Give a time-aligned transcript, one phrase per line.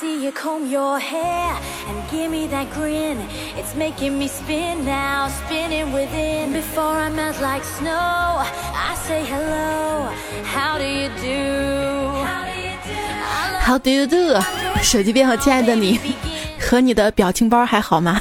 [0.00, 1.56] see you comb your hair
[1.88, 3.18] and give me that grin.
[3.56, 6.52] It's making me spin now, spinning within.
[6.52, 10.08] Before I melt like snow, I say hello.
[10.44, 12.24] How do you do?
[13.60, 14.40] How do you do？
[14.82, 15.98] 手机边和亲爱的你，
[16.60, 18.20] 和你的表情包还好吗？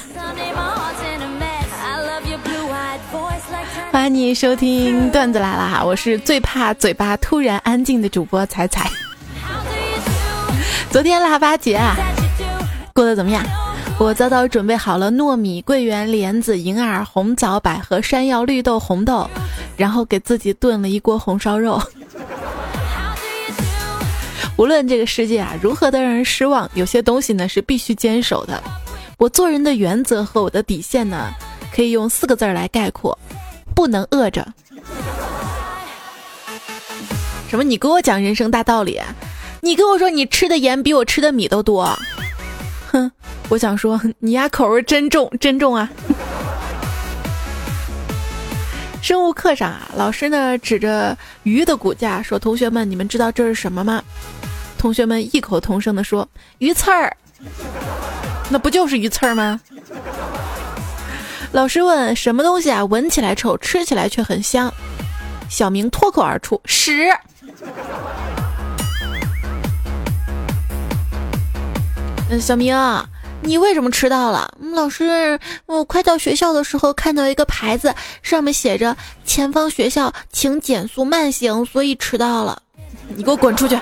[3.92, 8.90] 欢迎你收听段子来了哈，我是最怕嘴巴突然安静的主播彩彩。
[10.98, 11.96] 昨天腊八节啊，
[12.92, 13.46] 过得怎么样？
[14.00, 19.30] 我早早准备好了糯米、桂圆、莲子、银耳、红枣、百合、山药、绿豆、红豆，
[19.76, 21.80] 然后给自己炖了一锅红烧肉。
[24.58, 28.60] 无论这个世界啊如何的让人失望，有些东西呢是必须坚守的。
[29.20, 31.32] 我做人的原则和我的底线呢，
[31.72, 33.16] 可以用四个字来概括：
[33.76, 34.44] 不能饿着。
[37.52, 37.64] 什么？
[37.64, 39.00] 你给我讲人生大道理？
[39.68, 41.94] 你跟我说你吃的盐比我吃的米都多，
[42.90, 43.12] 哼！
[43.50, 45.90] 我想说你丫口味真重，真重啊！
[49.02, 54.02] 生物课上啊，老师呢指着鱼的骨架说：“同学们，你们知道这是什么吗？”
[54.80, 56.26] 同学们异口同声的说
[56.60, 57.14] ：“鱼刺儿。”
[58.50, 59.60] 那不就是鱼刺儿吗？
[61.52, 62.86] 老师问：“什么东西啊？
[62.86, 64.74] 闻起来臭，吃起来却很香？”
[65.52, 67.10] 小明脱口而出：“屎。”
[72.30, 72.76] 嗯，小明，
[73.42, 74.52] 你为什么迟到了？
[74.74, 82.62] 老师，我快到学校的时候看到一个牌子，上面写着“前方学校，请减速慢行”，所以迟到了。
[83.16, 83.80] 你给我滚出去！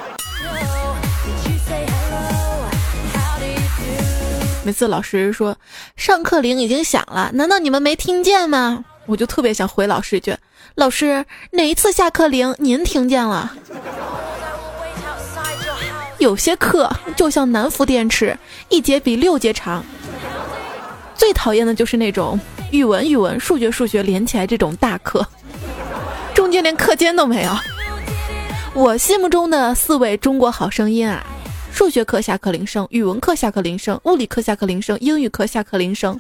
[4.64, 5.58] 每次老师说
[5.96, 8.86] 上课铃已经响了，难道你们没听见吗？
[9.08, 10.38] 我就特别想回老师一句：
[10.76, 13.52] 老师，哪一次下课铃您听见了？
[16.26, 18.36] 有些课就像南孚电池，
[18.70, 19.86] 一节比六节长。
[21.14, 22.40] 最讨厌的就是那种
[22.72, 25.24] 语文语文、数学数学连起来这种大课，
[26.34, 27.52] 中间连课间都没有。
[28.74, 31.24] 我心目中的四位中国好声音啊：
[31.72, 36.20] 数学课下课铃声，语文课下课铃声，物理课下课铃声，英语课下课铃声。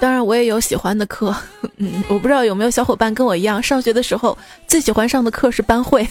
[0.00, 1.36] 当然，我也有喜欢的课。
[1.76, 6.08] 嗯，我不知道有没有小伙伴跟我一样，上学的时候最喜欢上的课是班会。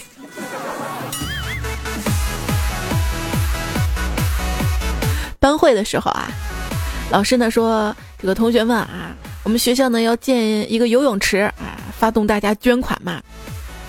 [5.40, 6.28] 班会的时候啊，
[7.10, 13.22] 老师呢说：“这个同学们啊，我们学校呢要建一个游泳池啊，发动大家捐款嘛。”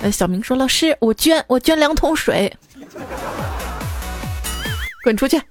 [0.02, 2.56] 呃，小明说：“老师，我捐，我捐两桶水。”
[5.04, 5.42] 滚出去！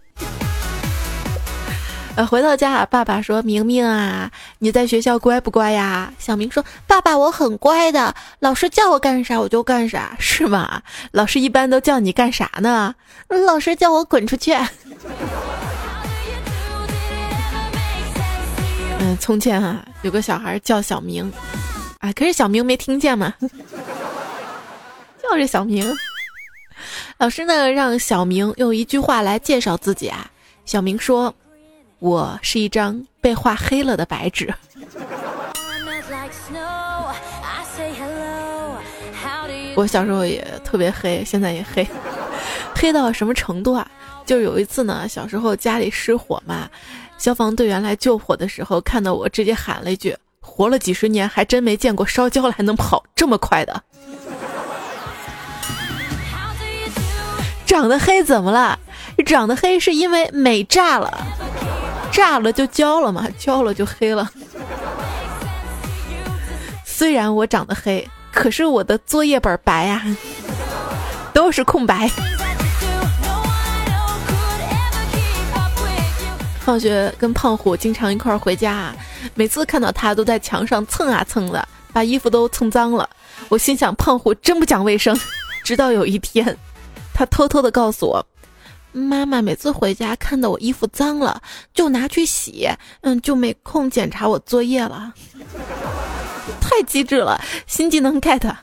[2.18, 10.82] 呃，回到家，爸爸说：“明明啊，你在学校乖不乖呀？”小明说：“爸爸，我很乖的，老师叫我干啥我就干啥， 是吗？
[11.12, 12.96] 老师一般都叫你干啥呢？
[13.46, 14.52] 老师叫我滚出去。”
[18.98, 21.32] 嗯，从前啊，有个小孩叫小明，
[22.00, 23.32] 啊，可是小明没听见嘛，
[25.22, 25.96] 叫着小明。
[27.18, 30.28] 老师呢，让小明用一句话来介绍自己啊。
[30.64, 31.32] 小明说
[31.98, 34.52] ：“我是一张被画黑了的白纸。”
[39.74, 41.86] 我小时候也特别黑，现在也黑，
[42.74, 43.88] 黑到什么程度啊？
[44.26, 46.68] 就有一次呢，小时候家里失火嘛。
[47.16, 53.82] 消防队员来救火的时候，看到我直接喊了一句：“活了几十年，还真没见过烧焦了还能跑这么快的。”
[57.66, 58.78] 长得黑怎么了？
[59.26, 61.26] 长得黑是因为美炸了，
[62.10, 64.28] 炸了就焦了嘛，焦了就黑了。
[66.84, 70.02] 虽然我长得黑，可是我的作业本白呀，
[71.32, 72.10] 都是空白。
[76.60, 78.92] 放学跟胖虎经常一块儿回家，
[79.34, 83.08] 每次看到他都在墙上蹭啊蹭的，把衣服都蹭脏了。
[83.48, 85.18] 我心想胖虎真不讲卫生。
[85.64, 86.56] 直到有一天，
[87.14, 88.24] 他偷偷的告诉我，
[88.98, 91.40] 妈妈每次回家看到我衣服脏了，
[91.72, 92.68] 就拿去洗，
[93.02, 95.12] 嗯，就没空检查我作业了。
[96.60, 98.54] 太机智了，新技能 get。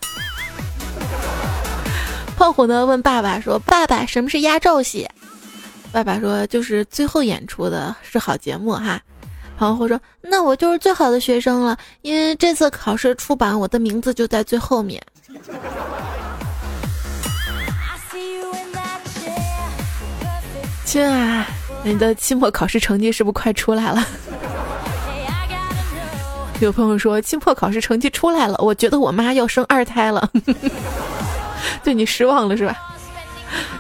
[2.35, 5.07] 胖虎呢问爸爸说：“爸爸，什么是压轴戏？”
[5.91, 9.01] 爸爸说：“就是最后演出的是好节目哈。”
[9.57, 15.01] 胖虎说：“那我就是最好的学生了，因为这次考试出版，我的名字就在最后面。”
[20.85, 21.45] 亲啊，
[21.83, 24.07] 你的期末考试成绩是不是快出来了？
[26.61, 30.29] 有朋友说期末考试成绩出来了，我觉得我妈要生二胎了，
[31.83, 32.75] 对你失望了是吧？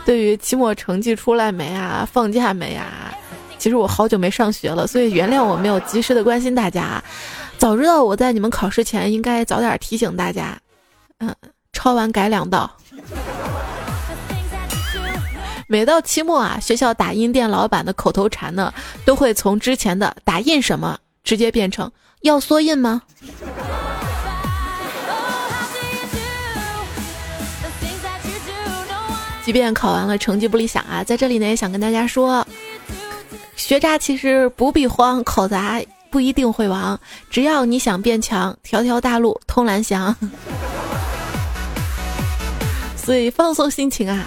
[0.03, 3.13] 对于期末成绩出来没啊，放假没啊？
[3.57, 7.01] 其实我好久没上学了，所以原谅我没有及时的关心大家。
[7.57, 10.57] 早知道我在你们考试前应该早点提醒大家，
[11.19, 11.33] 嗯，
[11.71, 12.69] 抄完改两道。
[15.67, 18.71] 每到期末啊，学校打印店老板的口头禅呢，
[19.03, 21.91] 都会从之前的打印什么，直接变成
[22.21, 23.01] 要缩印吗？
[29.43, 32.45] 即便考完了成绩不理想啊，在这里呢也想跟大家说，
[33.55, 35.81] 学渣其实不必慌，考砸
[36.11, 40.15] 不一定会亡，只要你想变强，条条大路通蓝翔。
[42.95, 44.25] 所以放松心情啊，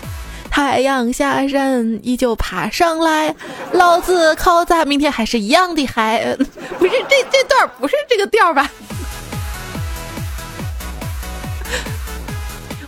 [0.50, 3.34] 太阳下山依旧爬上来，
[3.72, 6.36] 老子考砸明天还是一样的嗨。
[6.78, 8.70] 不是这这段不是这个调吧？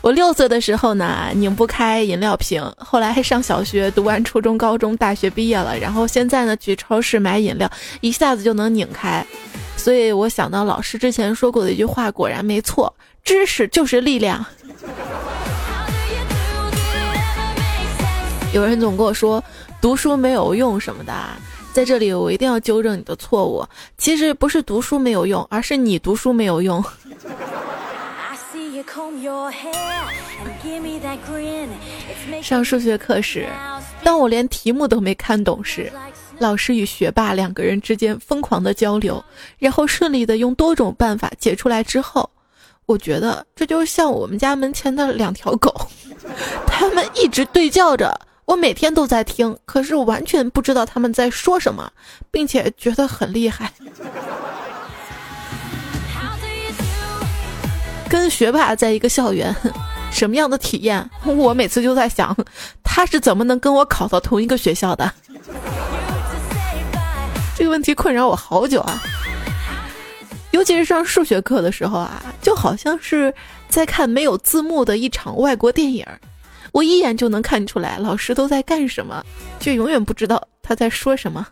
[0.02, 2.62] 我六岁的时候呢，拧不开饮料瓶。
[2.78, 7.70] 后来还上小学，读完初中、高中、大学毕业了，然后现在呢，去超市买饮料，
[8.00, 9.24] 一下子就能拧开。
[9.76, 14.44] 所以我想到老师之前说过的一句话，果然没错，知识就是力量。
[18.52, 19.42] 有人总跟我说
[19.80, 21.12] 读书没有用什么的，
[21.72, 23.64] 在这里我一定要纠正你的错误。
[23.96, 26.82] 其实不是读书没有用，而是你读书没有用。
[32.42, 33.46] 上数学课时，
[34.02, 35.90] 当我连题目都没看懂时，
[36.38, 39.22] 老师与学霸两个人之间疯狂的交流，
[39.58, 42.28] 然后顺利的用多种办法解出来之后，
[42.86, 45.72] 我觉得这就像我们家门前的两条狗，
[46.66, 48.18] 他们一直对叫着，
[48.50, 51.88] 我每天都在听，可是我完全不知道他们在说什么，
[52.32, 53.72] 并且觉得很厉害。
[58.10, 59.54] 跟学霸在一个校园，
[60.10, 61.08] 什么样的体验？
[61.24, 62.36] 我每次就在想，
[62.82, 65.12] 他是怎么能跟我考到同一个学校的？
[67.56, 69.00] 这个问题困扰我好久啊！
[70.50, 73.32] 尤其是上数学课的时候啊，就好像是
[73.68, 76.04] 在看没有字幕的一场外国电影，
[76.72, 79.24] 我一眼就能看出来老师都在干什么，
[79.58, 81.46] 却永远不知道他在说什么。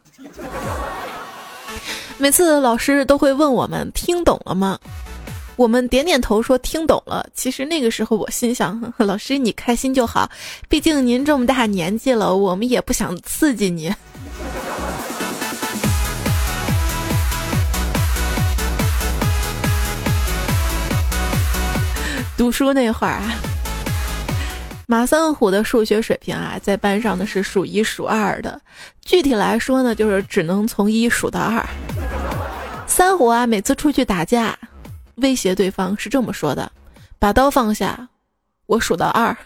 [2.17, 4.79] 每次老师都会问我们听懂了吗？
[5.57, 7.27] 我们点点头说听懂了。
[7.35, 10.31] 其实那个时候我心想，老师你开心就好，
[10.69, 13.93] 毕竟您这么大年纪了，我们也不想刺激你。
[22.37, 23.35] 读书那会儿啊，
[24.91, 28.59] 马三虎的数学水平啊，在班上呢是数一数二的。
[29.05, 31.63] 具体来说呢，就是只能从一数到二。
[32.87, 34.59] 三虎啊，每次出去打架。
[35.17, 36.73] 威胁对方是这么说的
[37.21, 38.09] ：“把刀放下，
[38.65, 39.37] 我数到二。”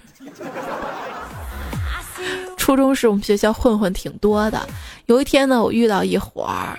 [2.56, 4.64] 初中时我们学校混混挺多的，
[5.06, 6.78] 有一天呢，我遇到一伙儿，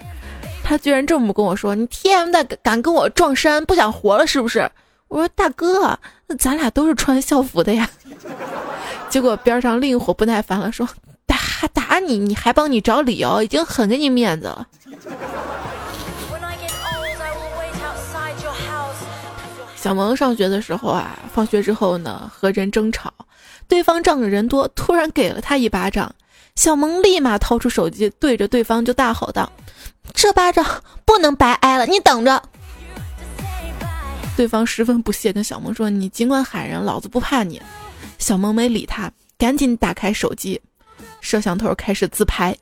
[0.63, 4.71] 他居然这么跟我说：“你 TM 的敢跟我撞衫，不想活了是不是？”
[5.13, 7.87] 我说：“大哥，那咱俩都是穿校服的呀。
[9.11, 10.89] ”结果边上另一伙不耐烦了，说
[11.27, 11.37] ：“打
[11.71, 14.67] 打你，你还帮你找理由，已经很给你面子了。”
[19.75, 23.13] 小萌上学的时候啊，放学之后呢，和人争吵，
[23.67, 26.11] 对方仗着人多，突然给了他一巴掌，
[26.55, 29.51] 小萌立马掏出手机，对着对方就大吼道
[30.15, 30.65] ：“这巴掌
[31.05, 32.41] 不能白挨了，你等着！”
[34.35, 37.61] 对方十分不屑，跟小萌说：“你尽管喊人，老子不怕你。”
[38.17, 40.59] 小萌没理他，赶紧打开手机，
[41.21, 42.57] 摄像头开始自拍。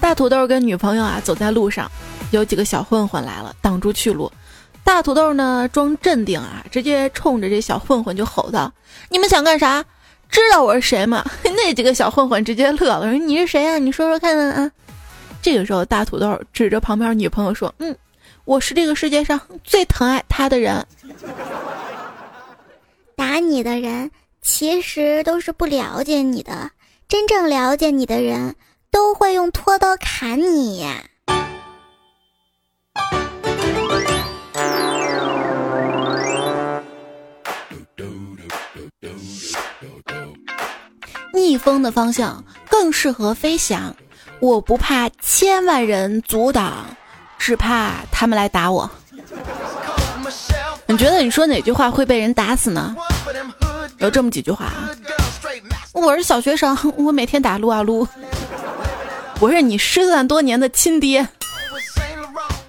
[0.00, 1.90] 大土豆跟女朋友啊走在路上，
[2.30, 4.30] 有几个小混混来了，挡住去路。
[4.84, 8.72] 大土豆呢装镇定啊，直接冲着这小混混就吼道
[9.10, 9.84] ：“你们想干啥？
[10.30, 11.24] 知道我是谁吗？”
[11.56, 13.78] 那几个小混混直接乐了，说：“你是谁啊？
[13.78, 14.70] 你说说看啊！”
[15.42, 17.96] 这个时候，大土豆指着旁边女朋友说：“嗯，
[18.44, 20.84] 我是这个世界上最疼爱他的人。
[23.16, 24.10] 打你的人
[24.42, 26.70] 其实都是不了解你的，
[27.08, 28.54] 真正了解你的人。”
[28.88, 30.86] 都会用拖刀砍你。
[41.36, 43.94] 逆风的方向更适合飞翔
[44.40, 46.86] 我不怕千万人阻挡
[47.38, 48.90] 只怕他们来打我。
[50.86, 52.96] 你觉得你说哪句话会被人打死呢？
[53.98, 54.88] 有这么几句话啊。
[55.92, 58.08] 我是小学生我每天打撸啊撸。
[59.38, 61.28] 我是你失散多年的亲爹。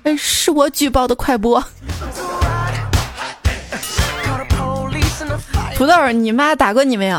[0.03, 1.63] 哎是我举报的快播。
[5.75, 7.17] 土豆你妈打过你没有？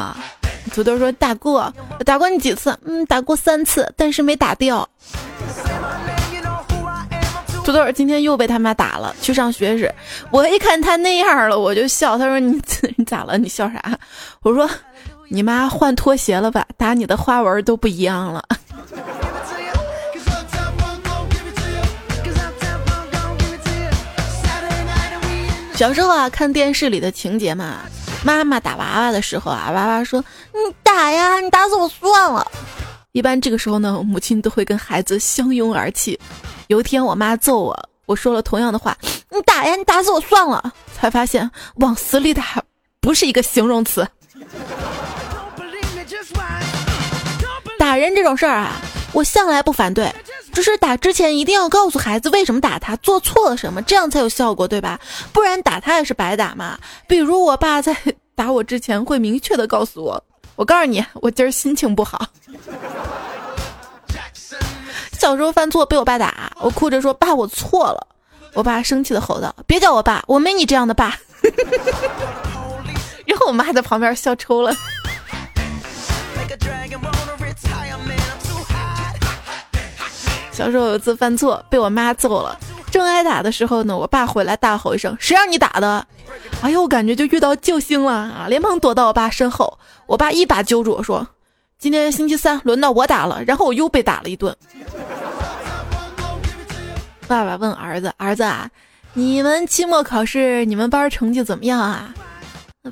[0.79, 1.75] 土豆说打过，
[2.07, 2.79] 打过你几次？
[2.85, 4.89] 嗯，打过三次，但是没打掉。
[7.65, 9.93] 土豆今天又被他妈打了，去上学时，
[10.31, 12.17] 我一看他那样了，我就笑。
[12.17, 12.63] 他说你
[12.95, 13.37] 你咋了？
[13.37, 13.99] 你笑啥？
[14.43, 14.71] 我说
[15.29, 16.65] 你妈换拖鞋了吧？
[16.77, 18.45] 打你的花纹都不一样了。
[25.75, 27.81] 小时候啊，看电视里的情节嘛。
[28.25, 30.23] 妈妈打娃娃的时候啊，娃娃说
[30.53, 32.47] ：“你打呀，你打死我算了。”
[33.13, 36.19] 一般这个时候呢，母亲都会跟孩子相拥而泣。
[36.67, 38.97] 有一天，我妈揍我，我说了同样的话
[39.31, 42.43] ：“你打呀，你打死我算了。”才发现往死里打
[43.01, 44.07] 不是一个形容词。
[47.79, 48.73] 打人这种事儿啊，
[49.13, 50.13] 我向来不反对。
[50.53, 54.99] 只是打之前一定要告诉孩子为什么打他，做错了什么，这样才有效果，对吧？
[55.33, 56.79] 不然打他也是白打嘛。
[57.07, 57.95] 比如我爸在
[58.35, 60.23] 打我之前会明确的告诉我
[60.57, 62.27] ：“我告诉你，我今儿心情不好。”
[65.13, 68.07] 小时候犯错被我爸打，我哭着说：“爸，我错了。”
[68.55, 71.17] 我爸生气的吼道：“别叫我爸，我没你这样的爸。
[73.27, 74.75] ”然后我妈在旁边笑抽了。
[80.59, 82.59] 小时候有一次犯错被我妈揍了，
[82.91, 86.05] 正挨打的时候呢，我爸回来大吼一声：“谁让你打的？”
[86.63, 88.47] 哎呦，我感觉就遇到救星了啊！
[88.49, 91.25] 连忙躲到我爸身后，我爸一把揪住我说
[91.79, 94.53] ：“今天星期三，轮到我打了。”然后我又被打了一顿。
[97.29, 98.69] 爸爸问儿子：“儿子啊，
[99.13, 102.13] 你们期末考试你们班成绩怎么样啊？”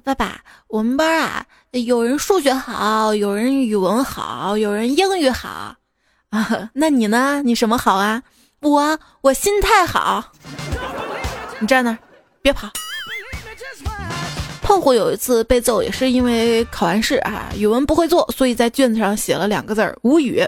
[0.04, 5.75] 爸爸，我们班啊，有人数学好，有人语文好，有人英语好。
[6.30, 7.42] 啊， 那你呢？
[7.45, 8.23] 你什么好啊？
[8.61, 10.33] 我我心态好。
[11.61, 11.99] 你站那儿，
[12.42, 12.68] 别跑。
[14.61, 20.42] 胖虎有一次被揍，也是因为考完试啊，语文不会做，所以在卷子上写了两个字儿“无语”；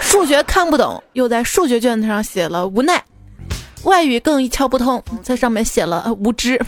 [0.00, 2.98] 数学看不懂，又在数学卷子上写了“无奈”；
[3.84, 6.58] 外语更一窍不通，在上面写了“无知”。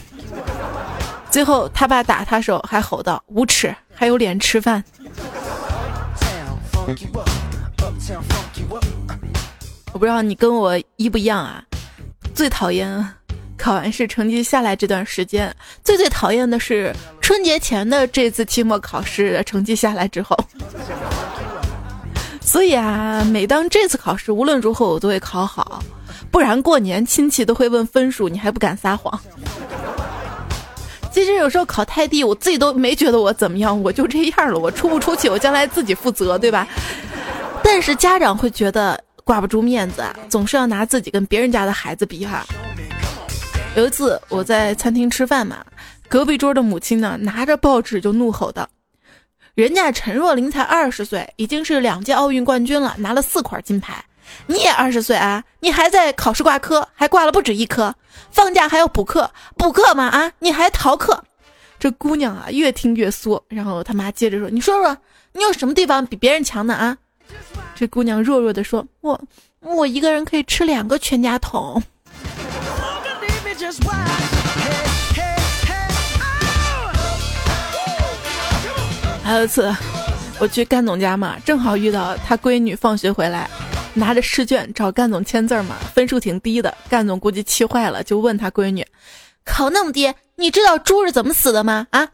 [1.30, 4.84] 最后他爸打他时候还吼道：“无耻，还有脸吃饭。”
[9.92, 11.62] 我不知道你跟我一不一样啊，
[12.34, 13.04] 最讨厌
[13.56, 15.52] 考完试成绩下来这段时间，
[15.82, 20.36] 最最讨厌的是春节前的这次期末考试成绩下来之后。
[22.40, 25.82] 所以啊，每当这次考试无论如何我都会考好，
[26.30, 29.20] 不然过年亲戚都会问分数，你还不敢撒谎。
[31.12, 36.66] 其实有时候考太低，我自己都没觉得我怎么样，我就这样了，我出不出去，我将来自己负责，对吧？
[37.70, 42.42] 但是家长会觉得挂不住面子啊，总是要拿自己跟别人家的孩子比哈。
[43.76, 45.62] 有一次我在餐厅吃饭嘛，
[46.08, 48.66] 隔壁桌的母亲呢拿着报纸就怒吼道
[49.54, 54.02] ：“人家陈若琳才二十岁，已经是两届奥运冠军了，拿了四块金牌。
[54.46, 57.94] 你也二十岁啊，你还在考试挂科，还挂了不止一科，
[58.30, 61.22] 放假还要补课，补课嘛啊，你还逃课。”
[61.78, 64.96] 这姑娘啊越听越缩，然后他妈接着说：“你说说，
[65.34, 66.96] 你有什么地方比别人强呢啊？”
[67.74, 69.20] 这姑娘弱弱的说：“我
[69.60, 71.82] 我一个人可以吃两个全家桶。”
[79.22, 79.70] 还有一次，
[80.40, 83.48] 我去干总家嘛，正好遇到他闺女放学回来，
[83.92, 86.74] 拿着试卷找干总签字嘛，分数挺低的。
[86.88, 88.86] 干总估计气坏了，就问他闺女
[89.44, 92.08] ：“考那么低，你知道猪是怎么死的吗？”啊，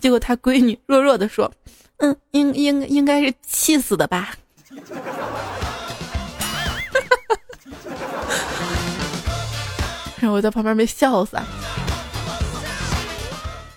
[0.00, 1.52] 结果他闺女弱弱的说
[1.98, 4.34] ：“嗯，应应应该是气死的吧。”
[10.28, 11.38] 我在旁边被笑死。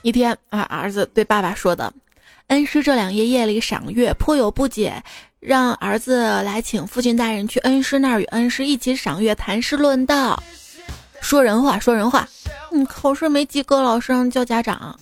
[0.01, 1.93] 一天啊，儿子对爸爸说的
[2.47, 5.03] ：“恩师这两夜夜里赏月，颇有不解，
[5.39, 10.41] 让儿子来请父亲大人去恩师那儿与恩师一起赏月，谈诗论道，
[11.21, 12.27] 说人话，说人话。”
[12.71, 14.97] 嗯，考试没及格，老师让叫家长。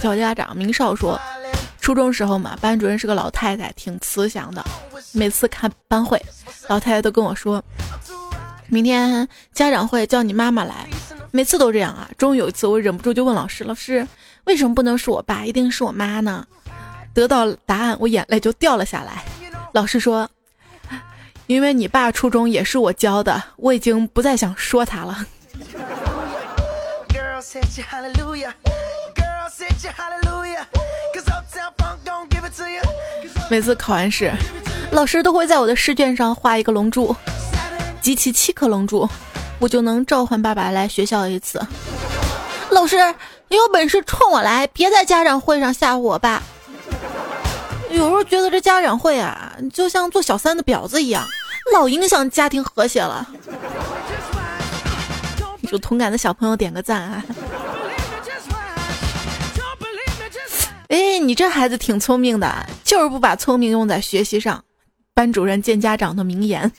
[0.00, 1.20] 叫家长，明少说。
[1.84, 4.64] 初中时候嘛，班主任是个老太太，挺慈祥的。
[5.12, 6.18] 每次开班会，
[6.66, 7.62] 老太太都跟我说
[8.68, 10.88] ：“明天家长会叫你妈妈来。”
[11.30, 12.08] 每次都这样啊。
[12.16, 14.08] 终于有一次，我忍不住就问老师：“老师，
[14.44, 16.46] 为什么不能是我爸，一定是我妈呢？”
[17.12, 19.22] 得到答案，我眼泪就掉了下来。
[19.72, 20.26] 老师说
[21.46, 25.26] ：“因为你爸初中也是我教的，我已经不再想说他了。”
[33.50, 34.32] 每次考完试，
[34.90, 37.14] 老师都会在我的试卷上画一个龙珠，
[38.00, 39.08] 集齐七颗龙珠，
[39.58, 41.60] 我就能召唤爸爸来学校一次。
[42.70, 42.96] 老师，
[43.48, 46.42] 你有本事冲我来，别在家长会上吓唬我爸。
[47.90, 51.24] 有时候觉得这家长会啊，就像做小三的婊子一样，
[51.72, 53.28] 老影响家庭和谐了。
[55.70, 57.24] 有同感的小朋友点个赞啊！
[60.94, 64.62] 哎，你这孩子挺聪明的，就是不把聪明用在学习上。
[65.12, 66.70] 班主任见家长的名言。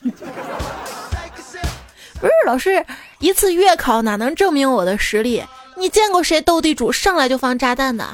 [2.18, 2.82] 不是老师，
[3.18, 5.44] 一次月考哪能证明我的实力？
[5.76, 8.08] 你见过谁斗地主上来就放炸弹的？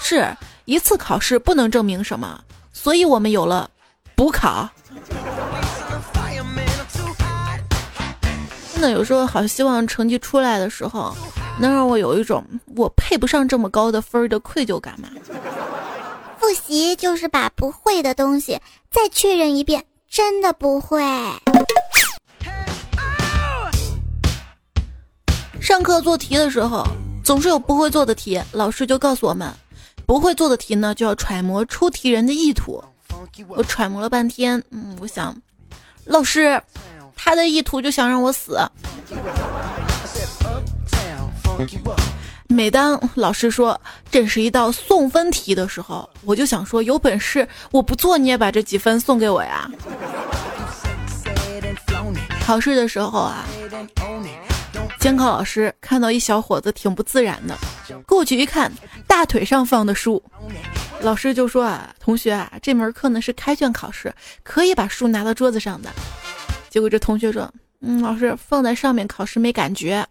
[0.00, 2.40] 是一次考试不能证明什么，
[2.72, 3.70] 所以我们有了
[4.16, 4.68] 补考。
[8.72, 11.16] 真的有时候好希望成绩出来的时候，
[11.58, 12.44] 能让我有一种
[12.76, 15.08] 我配不上这么高的分儿的愧疚感吗？
[16.38, 21.02] 复习就是把不会的东西再确认一遍，真的不会。
[25.60, 26.84] 上课做题的时候，
[27.24, 29.50] 总是有不会做的题，老师就告诉我们，
[30.04, 32.82] 不会做的题呢，就要揣摩出题人的意图。
[33.48, 35.34] 我揣摩了半天，嗯，我想，
[36.04, 36.60] 老师。
[37.16, 38.58] 他的意图就想让我死。
[42.48, 43.80] 每当老师说
[44.10, 49.70] 这是一道送分题的时候，我就想说，有本事我不做你也把这几分送给我呀。
[52.44, 53.46] 考试的时候啊，
[55.00, 57.56] 监考老师看到一小伙子挺不自然的，
[58.06, 58.70] 过去一看，
[59.06, 60.22] 大腿上放的书，
[61.00, 65.88] 老师就说啊，同学啊，这门课呢是开卷考试，可以把书拿到桌子上的。
[66.68, 70.06] 结果这同学说：“嗯，老师放在上面考试没感觉。”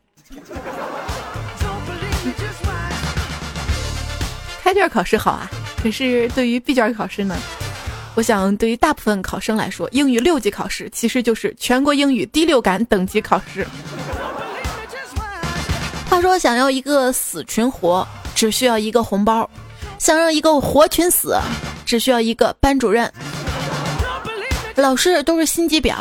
[4.63, 5.51] 开卷考试好啊，
[5.84, 7.36] 可是对于闭卷考试呢？
[8.15, 13.67] 我想对于大部分考生来说，英语六级考试其实就是全国英语第六感等级考试。
[16.10, 19.45] 话说，想要一个死群活，只需要一个红包；
[19.99, 21.38] 想让一个活群死，
[21.86, 23.12] 只需要一个班主任。
[24.76, 25.93] 老师都是心机婊。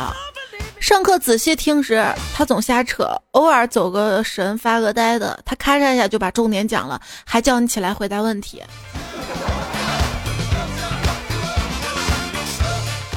[0.83, 8.61] 上课仔细听时，他总瞎扯，偶尔走个神发个呆的，他咔嚓一下就把重点讲了，还叫你起来回答问题。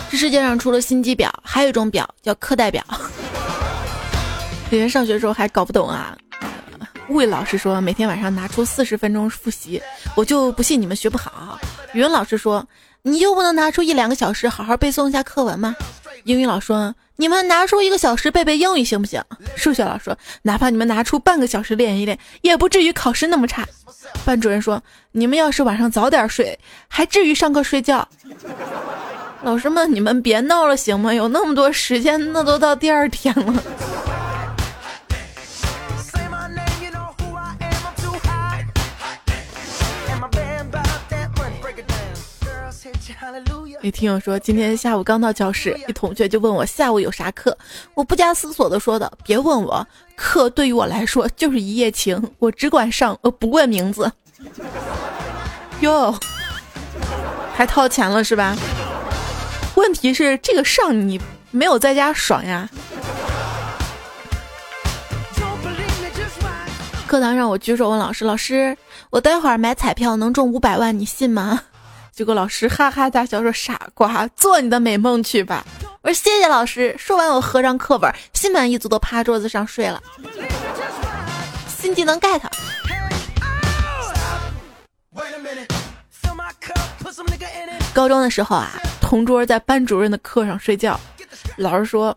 [0.08, 2.84] 这世界上除了心机婊，还有一种婊叫课代表。
[4.70, 6.16] 以前上学的时候还搞不懂啊，
[7.08, 9.82] 物理老师说每天晚上拿出四十分钟复习，
[10.14, 11.58] 我就不信你们学不好。
[11.94, 12.64] 语文老师说
[13.02, 15.74] 你就不能拿出一两个小时好好背诵一下课文吗？
[16.26, 16.94] 英语老师说。
[17.18, 19.22] 你们拿出一个小时背背英语行不行？
[19.56, 23.66] 数学老师说，哪怕你们拿出半个小时练一练，也不至于考试那么差。
[24.22, 26.58] 班主任说，你们要是晚上早点睡，
[26.88, 28.06] 还至于上课睡觉？
[29.42, 31.14] 老师们，你们别闹了行吗？
[31.14, 33.62] 有那么多时间，那都到第二天了。
[43.82, 47.56] 一听友说，今天下午刚到教室，一同学就问我下午有啥课，
[47.94, 49.86] 我不加思索的说的，别问我，
[50.16, 54.10] 课对于我来说就是一夜情，我只管上，我不问名字。
[55.80, 56.14] 哟，
[57.54, 58.56] 还掏钱了是吧？
[59.76, 62.68] 问题是这个上你没有在家爽呀。
[67.06, 68.76] 课堂上我举手问老师，老师，
[69.10, 71.60] 我待会儿买彩票能中五百万，你信吗？
[72.16, 75.62] 结果老师哈哈大笑说：“傻瓜，做你的美梦去吧。”
[76.00, 80.02] 我说：“谢谢老师。”说完，我合上课本，心满意足的趴桌子上睡了。
[81.68, 82.40] 新技能 get。
[87.92, 90.98] 高中的时候啊，同桌在班主任的课上睡觉，
[91.58, 92.16] 老师说：“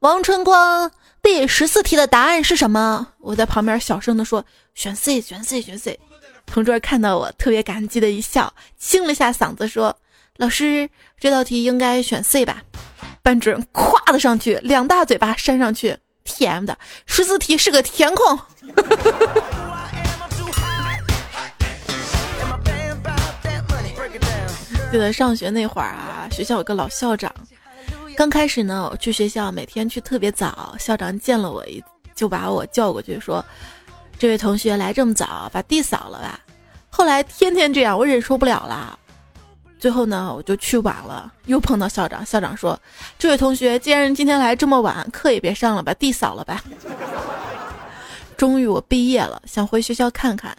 [0.00, 4.42] 王春光，第十四题的答案是什么？”我在旁边小声的说
[4.74, 6.00] ：“选 C，选 C，选 C。”
[6.46, 9.94] 同桌看到我，特别感激的一笑，清了下嗓子说
[10.38, 10.88] ：“老师，
[11.20, 12.62] 这道题应该选 C 吧？”
[13.22, 18.38] 班主任咵的上去，两大嘴巴扇上去，T.M 的十四题是个填空。
[24.92, 27.34] 记得上学那会儿啊，学校有个老校长，
[28.16, 31.82] 刚开始呢，我去学校每天去特别早，校长见了我一
[32.14, 33.44] 就把我叫过去说。
[34.18, 36.40] 这位同学来这么早，把地扫了吧？
[36.88, 38.98] 后来天天这样，我忍受不了了。
[39.78, 42.24] 最后呢，我就去晚了，又碰到校长。
[42.24, 42.80] 校长说
[43.18, 46.64] ：“这位同学，既然今天来这么晚，课也别上了，把地扫了吧。
[48.38, 50.56] ”终于我毕业了，想回学校看看，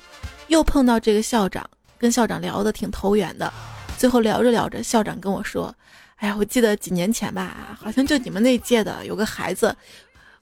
[0.47, 1.67] 又碰到这个校长，
[1.97, 3.51] 跟校长聊得挺投缘的。
[3.97, 5.73] 最后聊着聊着，校长跟我说
[6.17, 9.75] ：“哎呀，我记得几年前吧，好像就你们那届的有个孩子。”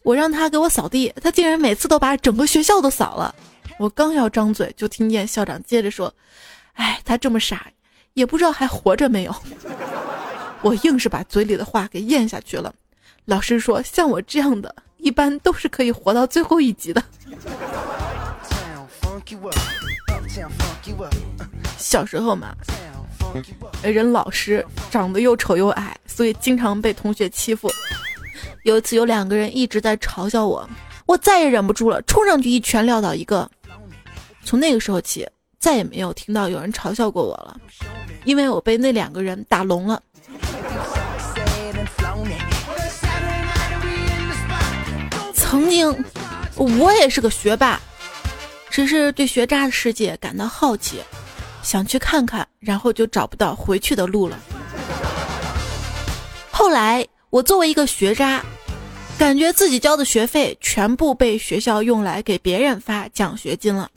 [0.05, 3.33] 我让他给我扫地，他竟然每次都把整个学校都扫了。
[3.79, 6.13] 我刚要张嘴，就听见校长接着说
[6.77, 7.65] ：“哎，他这么傻，
[8.13, 9.35] 也不知道还活着没有。”
[10.61, 12.71] 我硬是把嘴里的话给咽下去了。
[13.25, 17.03] 老师说：“像我这样的，一般都是可以活到最后一集的。”
[21.79, 22.55] 小时候嘛，
[23.81, 27.67] 人老实，长得又丑又矮，所以经常被同学欺负。
[28.63, 30.67] 有一次，有两个人一直在嘲笑我，
[31.05, 33.49] 我再也忍不住了，冲上去一拳撂倒一个。
[34.43, 35.27] 从那个时候起，
[35.59, 37.59] 再也没有听到有人嘲笑过我了，
[38.23, 40.01] 因为我被那两个人打聋了。
[45.33, 46.05] 曾经，
[46.55, 47.79] 我也是个学霸。
[48.69, 50.99] 只是对学渣的世界感到好奇，
[51.63, 54.37] 想去看看，然后就找不到回去的路了。
[56.51, 58.41] 后来，我作为一个学渣，
[59.19, 63.89] 感觉自己交的学费全部被学校用来给别人发奖学金了。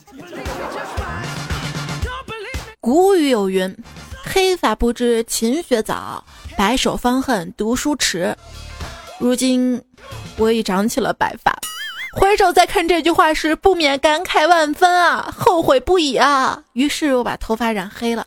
[2.80, 3.72] 古语有云
[4.26, 6.24] ：“黑发不知勤学早，
[6.56, 8.36] 白首方恨读书迟。”
[9.20, 9.80] 如今，
[10.36, 11.56] 我已长起了白发。
[12.14, 16.60] 回首再看这句话时，不免感慨万分啊，后悔不已啊。
[16.72, 18.26] 于是我把头发染黑了。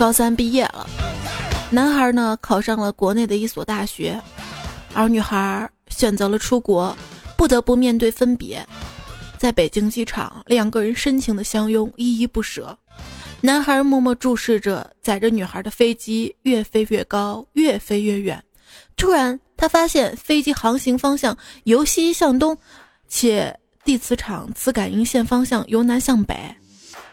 [0.00, 0.88] 高三毕业了，
[1.68, 4.18] 男孩呢考上了国内的一所大学，
[4.94, 6.96] 而女孩选择了出国，
[7.36, 8.66] 不得不面对分别。
[9.36, 12.74] 在北京机场，两个人深情的相拥，依依不舍。
[13.42, 18.42] 男孩默默注视着载着女孩的飞机，越飞越高，越飞越远。
[18.96, 22.56] 突然，他发现飞机航行方向由西向东，
[23.06, 26.34] 且地磁场磁感应线方向由南向北。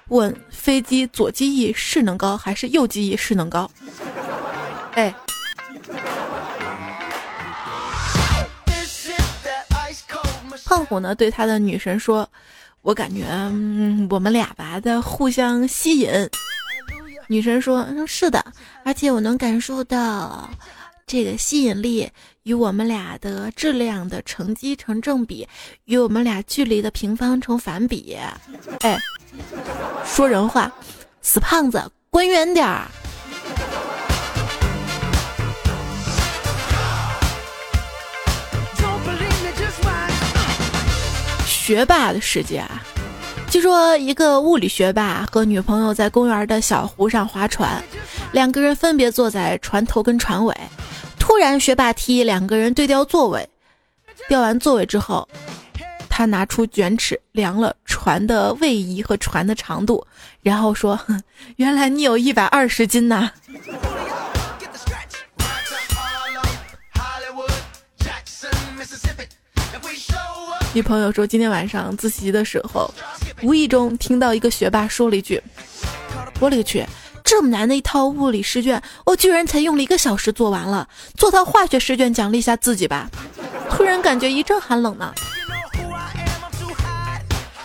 [0.10, 3.70] 问飞机左机翼势能高还是右机翼势能高？
[4.94, 5.14] 哎，
[10.66, 11.14] 胖虎呢？
[11.14, 12.30] 对他的女神说。
[12.84, 13.26] 我感觉
[14.10, 16.10] 我们俩吧在互相吸引。
[17.28, 18.54] 女神说：“嗯是的，
[18.86, 20.50] 而且我能感受到
[21.06, 22.10] 这个吸引力
[22.44, 25.46] 与我们俩的质量的乘积成正比，
[25.84, 28.18] 与我们俩距离的平方成反比。”
[28.80, 28.98] 哎，
[30.06, 30.72] 说人话，
[31.22, 32.88] 死胖子，滚远点儿！
[41.46, 42.82] 学霸的世界啊！
[43.50, 47.84] 据说一个物理学霸和女朋友在公园的小湖上划船，
[48.32, 50.56] 两个人分别坐在船头跟船尾。
[51.20, 53.48] 突然，学霸提议两个人对调座位。
[54.30, 55.28] 调完座位之后，
[56.18, 60.04] 他拿出卷尺量了船的位移和船的长度，
[60.42, 61.00] 然后说
[61.58, 63.30] ：“原来你有一百二十斤呐！”
[70.74, 72.92] 女朋友说：“今天晚上自习的时候，
[73.44, 75.40] 无意中听到一个学霸说了一句
[76.42, 76.84] ：‘我勒个去，
[77.24, 80.90] 这么难的一套物理试卷，我居然才用了一个小时做完了。
[81.16, 83.08] 做套化学试卷奖励一下自己吧。’
[83.70, 85.14] 突然感觉一阵寒冷呢。”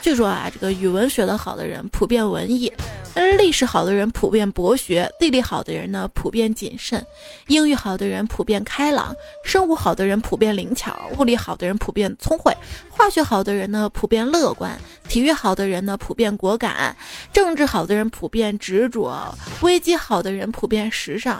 [0.02, 2.70] 据说啊，这个语文学得好的人普遍文艺。
[3.14, 7.04] 但是历史好的人普遍博学，地理好的人呢普遍谨慎，
[7.46, 12.56] 英语好的人普遍开朗，生物好的人普遍灵巧，物理好的人普遍聪慧，
[12.90, 14.76] 化学好的人呢普遍乐观，
[15.08, 16.96] 体育好的人呢普遍果敢，
[17.32, 21.36] 政治好的人普遍执着，危机好的人普遍时尚，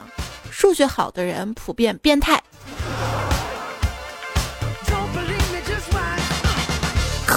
[0.51, 2.41] 数学好的人普遍变态。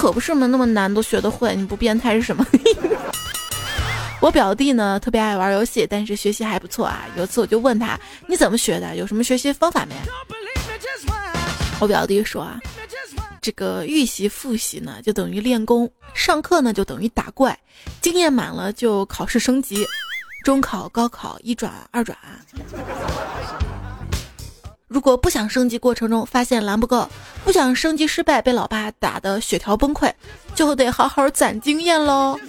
[0.07, 2.47] 可不是嘛，那么难都学得会，你不变态是什么？
[4.21, 7.05] 我表弟呢特别爱玩游戏，但是学习还不错啊。
[7.17, 8.95] 有次我就问他：“你怎么学的？
[8.95, 9.93] 有什么学习方法没？”
[11.81, 12.57] 我表弟说：“啊，
[13.41, 17.59] 这个预习复习呢就等于练功，上课呢就等于打怪，
[17.99, 19.85] 经验满了就考试升级，
[20.45, 22.17] 中考、高考一转二转。
[24.87, 27.09] 如果不想升级过程中发现蓝不够，
[27.43, 30.11] 不想升级失败被老爸打的血条崩溃，
[30.55, 32.39] 就得好好攒经验喽。”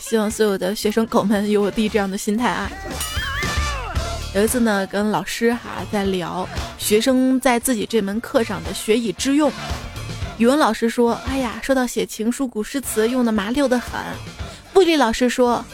[0.00, 2.70] 希望所有的学生狗们有我弟这样的心态啊！
[4.34, 9.50] 有一次呢，跟老师哈在聊学生在自己这门课上的学以致用。
[10.36, 13.92] 语文老师说：“哎呀，说到写情书、古诗词，用的麻溜的很。”
[14.76, 15.64] 物理老师说：“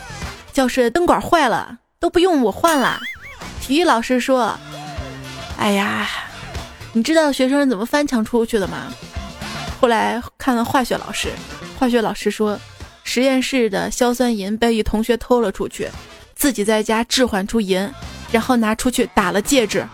[0.53, 2.99] 教室灯管坏了，都不用我换了。”
[3.63, 4.59] 体育老师说
[5.57, 6.09] ：“哎呀，
[6.93, 8.93] 你知道学生是怎么翻墙出去的吗？”
[9.81, 11.29] 后来看了化学老师，
[11.79, 12.59] 化学老师说。
[13.03, 15.89] 实验室的硝酸银被一同学偷了出去，
[16.37, 17.91] 自己在家置换出银，
[18.31, 19.85] 然后拿出去打了戒指。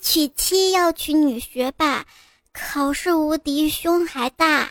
[0.00, 2.04] 娶妻要娶女学霸，
[2.52, 4.68] 考试无敌胸还大。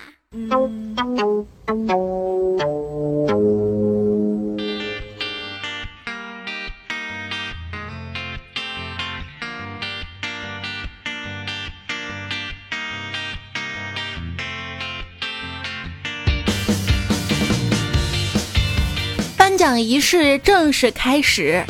[19.62, 21.64] 奖仪式正式开始，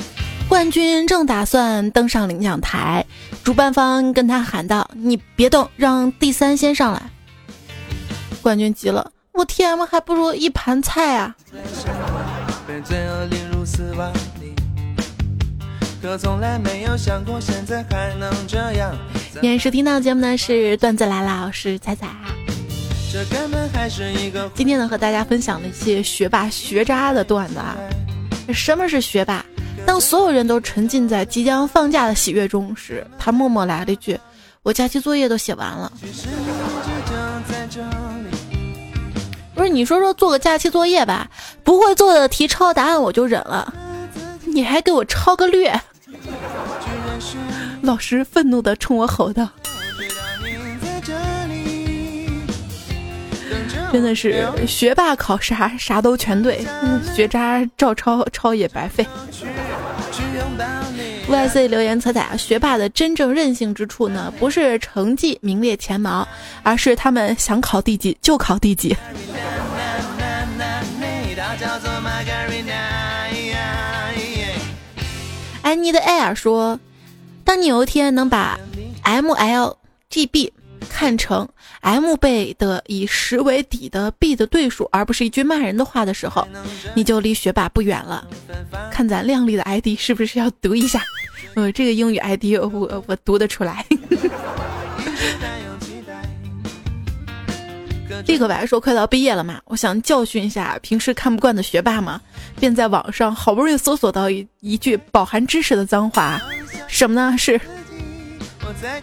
[0.48, 3.06] 冠军正打算登上领奖台，
[3.44, 7.02] 主办方跟他喊道：“你别动，让第三先上来。”
[8.42, 11.36] 冠军急了：“我 TM 还不如一盘菜啊！”
[19.34, 22.08] 今天收听到节目呢是段子来了，我是彩彩。
[24.56, 27.76] 今天呢，和大家分享了一些学霸学渣的段子啊。
[28.54, 29.46] 什么是学霸？
[29.86, 34.18] 当所有人都沉浸在即将放假的喜悦中时，他默默来了一句
[34.64, 35.92] ：“我假期作业都写完了。”
[39.54, 41.30] 不是你说说做个假期作业吧，
[41.66, 43.74] 不会做的题抄答案我就忍了，
[44.46, 45.78] 你还给我抄个略。
[47.84, 49.50] 老师愤怒的冲我吼道。
[53.92, 56.66] 真的是学霸考啥啥都全对，
[57.14, 59.06] 学渣照抄抄也白费。
[61.28, 66.28] YC 留言彩彩，学霸的真正任性之处呢，不是成绩名列前茅，
[66.64, 68.96] 而是他们想考第几就考第几。
[75.62, 76.80] 安妮的艾尔说，
[77.44, 78.60] 当你有一天能把
[79.04, 80.52] MLGB
[80.90, 81.48] 看成。
[81.82, 86.48] M 倍的以十为底的 B 的对数，而不是一句骂人的话的时候，
[86.94, 88.28] 你就离学霸不远了。
[88.92, 91.02] 看咱靓丽的 ID 是不是要读一下？
[91.56, 93.86] 呃， 这个英语 ID 我我读得出来。
[98.28, 102.22] 立刻白说快到毕业了嘛，我想教训一下平时看不惯的学霸嘛，
[102.60, 106.40] 便在网上好不容易搜索到一一句饱含知识的脏话，
[106.88, 107.36] 什么呢？
[107.38, 107.60] 是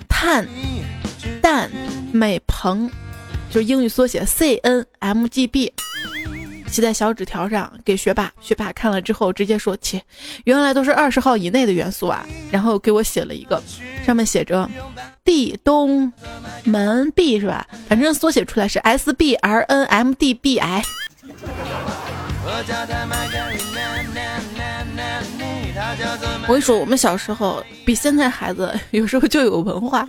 [0.08, 0.46] 碳。
[1.50, 1.70] 蛋
[2.12, 2.90] 美鹏，
[3.50, 5.72] 就是英语缩写 C N M G B，
[6.66, 8.30] 写在小纸条上给学霸。
[8.38, 10.02] 学霸看了之后直接说：“切，
[10.44, 13.62] 原来都是二十号以内的元素啊！”然后给我写了一个，
[14.04, 14.68] 上面写着
[15.24, 16.12] D 东
[16.64, 17.66] 门 B 是吧？
[17.88, 20.82] 反正缩写出来是 S B R N M D B I。
[26.42, 30.06] 我跟你说，我们小时候比现在孩子有时候就有文化。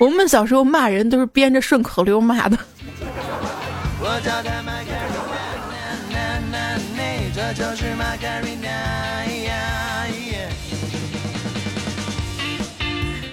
[0.00, 2.58] 我们小时候骂人都是编着顺口溜骂的。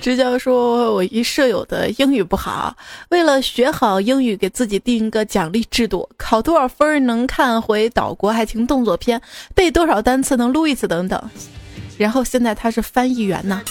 [0.02, 2.76] 直教说，我一舍友的英语不好，
[3.10, 9.22] 为了学好英语，给自己定一个奖励制度：考多少分能看回岛国爱情动作片，
[9.56, 11.22] 背多少单词能撸一次等等。
[11.98, 13.62] 然后现在他是翻译员呢。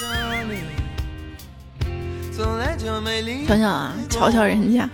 [3.46, 4.88] 想想啊，瞧瞧人家，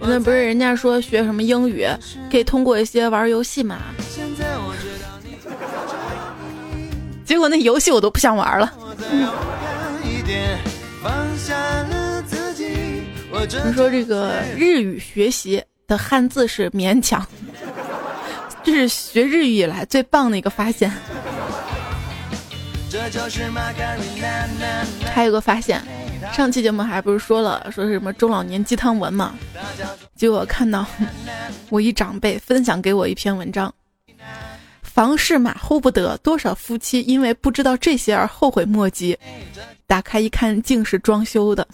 [0.00, 1.86] 那不是人家说学什么英语
[2.30, 3.78] 可以通过一些玩游戏嘛？
[7.24, 8.72] 结果那游戏我都不想玩了。
[13.64, 17.24] 你说这个日语学习的汉字是勉强，
[18.64, 20.90] 这是学日语以来最棒的一个发现。
[25.12, 25.82] 还有个发现，
[26.32, 29.34] 上期节目还不是说了，说是什么中老年鸡汤文嘛？
[30.14, 30.86] 结果看到
[31.68, 33.72] 我一长辈分享给我一篇文章，
[34.82, 39.18] 房事马虎不得，多少夫妻因为不知道这些而后悔莫及。
[39.86, 41.66] 打开一看，竟是装修的。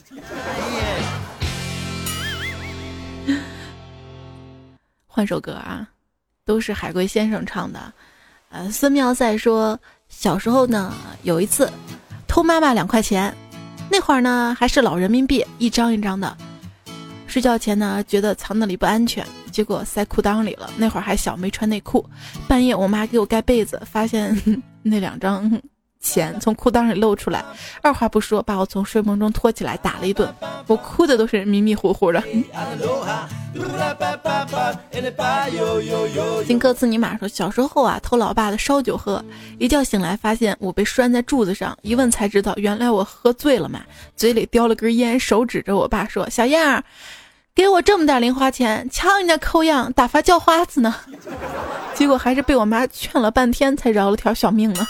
[5.06, 5.88] 换首歌啊，
[6.44, 7.92] 都是海龟先生唱的。
[8.50, 9.78] 呃，孙妙赛说。
[10.14, 10.94] 小时候呢，
[11.24, 11.68] 有一次
[12.28, 13.34] 偷妈妈两块钱，
[13.90, 16.36] 那会儿呢还是老人民币，一张一张的。
[17.26, 20.70] 睡觉前呢，觉得藏那里不安全，结果塞裤裆里了。
[20.76, 22.08] 那会儿还小，没穿内裤。
[22.46, 24.38] 半夜我妈给我盖被子，发现
[24.84, 25.50] 那两张。
[26.02, 27.42] 钱从裤裆里露出来，
[27.80, 30.28] 二话不说把我从睡梦中拖起来打了一顿，
[30.66, 32.22] 我哭的都是迷迷糊糊的。
[36.46, 39.24] 金克斯尼玛说，小时候啊偷老爸的烧酒喝，
[39.58, 43.80] 一觉醒来发现我被拴在柱子上，一问才知道原来我喝醉了嘛，
[44.16, 46.84] 嘴里叼了根烟，手指着我爸说：“小样儿，
[47.54, 50.94] 给我这么点零花钱，瞧人家抠样，打发叫花子呢。
[51.94, 54.86] 结果还是被我妈劝了半天，才饶了条小命呢。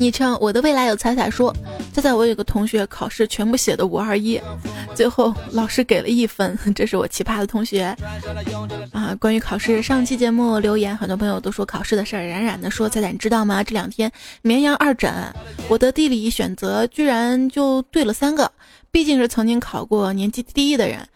[0.00, 1.54] 昵称我的未来有彩彩说，
[1.92, 4.40] 就在我有个同学考试全部写的五二一，
[4.94, 7.94] 最后老师给了一分， 这是我奇葩的同学
[8.92, 9.14] 啊。
[9.20, 13.62] 关于考试，上期节目留言，很多朋友都说考试的事儿，冉冉的说彩彩你知道吗？
[13.62, 14.10] 这两天
[14.40, 15.12] 绵阳二诊，
[15.68, 18.50] 我的地理选择居然就对了三个，
[18.90, 21.06] 毕竟是曾经考过年级第一的人，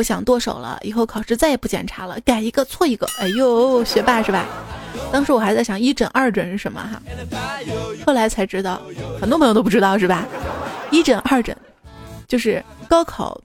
[0.00, 4.46] 我想剁手了，以后考试再也不检查了，改一个错一个，哎呦，学霸是吧？
[5.12, 7.02] 当时我还在想一诊二诊是什么哈，
[8.06, 8.80] 后来才知道，
[9.20, 10.26] 很多朋友都不知道是吧？
[10.90, 11.54] 一诊二诊，
[12.26, 13.38] 就是高考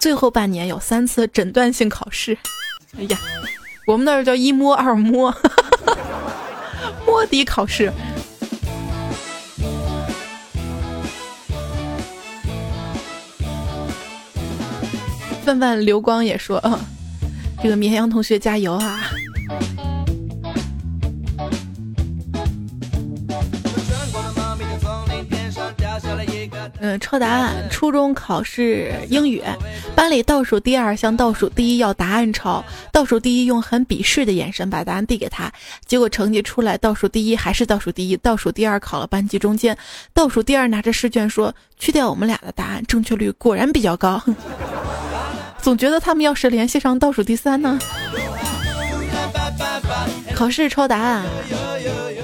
[0.00, 2.34] 最后半年有三次诊断性考试。
[2.98, 3.18] 哎呀，
[3.86, 5.30] 我们那儿叫一摸二摸，
[7.04, 7.92] 摸底考试。
[15.48, 16.78] 范范流光也说啊，
[17.62, 19.00] 这个绵阳同学加油啊！
[26.80, 27.66] 嗯，抄答案。
[27.70, 29.42] 初中考试英语，
[29.96, 35.50] 班里倒数第二向倒数第一要答案抄，倒数第一用很鄙视的眼神把答案递给他，
[35.86, 39.74] 结果成绩出来，倒数第一还是倒数第一，倒数第二考了班级中间，
[40.12, 44.22] 倒数第二拿着试卷说：“去掉我们俩的答案，正确率果然比较高。”
[45.60, 47.78] 总觉得他们要是联系上倒数第三呢？
[50.34, 51.24] 考试抄答案，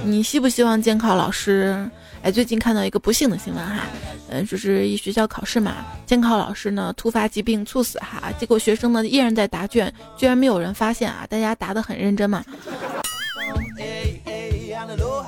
[0.05, 1.89] 你希不希望监考老师？
[2.23, 3.83] 哎，最近看到一个不幸的新闻哈，
[4.31, 12.43] 嗯，就是一学校考试嘛，监考老师呢突发疾病猝死哈，结果学生呢依然在答卷，居然没有人发现啊，大家答得很认真嘛。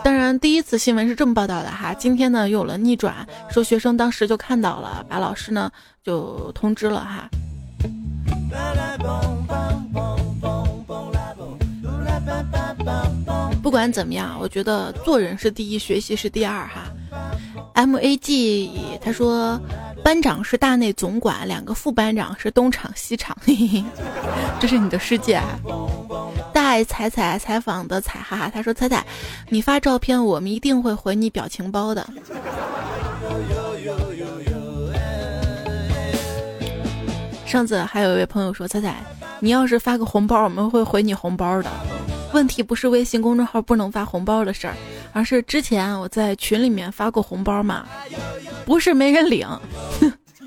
[0.02, 5.70] 当然，第一次新闻是这么报道的哈，今天呢又有了逆转，说学生当时就看到了，把老师呢
[6.02, 7.28] 就通知了哈。
[13.62, 16.84] 不管怎么样，我觉得做人是第一，学习是第二哈。
[17.74, 18.70] M A G
[19.02, 19.60] 他说，
[20.04, 23.84] 班长是大内总管，两个副班长是东厂西厂，嘿嘿，
[24.60, 25.34] 这是你的世界。
[25.34, 25.58] 啊。
[26.54, 29.04] 大爱彩彩采访的彩哈哈，他说彩彩，
[29.50, 32.08] 你发照片，我们一定会回你表情包的。
[37.46, 38.96] 上次还有一位朋友说，彩彩，
[39.40, 41.70] 你要是发个红包，我们会回你红包的。
[42.32, 44.74] 问题不是微信公众号不能发红包的事儿，
[45.12, 47.86] 而是之前我在群里面发过红包嘛，
[48.66, 49.48] 不是没人领，